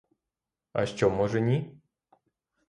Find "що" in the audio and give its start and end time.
0.85-1.09